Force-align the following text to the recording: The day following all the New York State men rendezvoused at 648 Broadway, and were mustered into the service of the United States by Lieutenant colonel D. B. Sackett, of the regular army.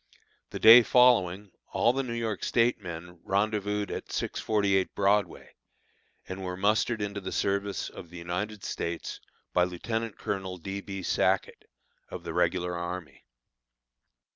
The 0.49 0.57
day 0.57 0.81
following 0.81 1.51
all 1.73 1.93
the 1.93 2.01
New 2.01 2.15
York 2.15 2.43
State 2.43 2.81
men 2.81 3.19
rendezvoused 3.23 3.91
at 3.91 4.11
648 4.11 4.95
Broadway, 4.95 5.53
and 6.27 6.43
were 6.43 6.57
mustered 6.57 7.03
into 7.03 7.21
the 7.21 7.31
service 7.31 7.87
of 7.87 8.09
the 8.09 8.17
United 8.17 8.63
States 8.63 9.19
by 9.53 9.63
Lieutenant 9.63 10.17
colonel 10.17 10.57
D. 10.57 10.81
B. 10.81 11.03
Sackett, 11.03 11.65
of 12.09 12.23
the 12.23 12.33
regular 12.33 12.75
army. 12.75 13.25